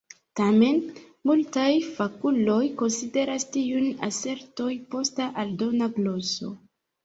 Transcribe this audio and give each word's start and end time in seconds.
Tamen, 0.37 0.79
multaj 1.31 1.65
fakuloj 1.97 2.57
konsideras 2.81 3.47
tiun 3.59 3.87
aserton 4.11 4.83
posta 4.97 5.33
aldona 5.47 5.95
gloso. 6.03 6.55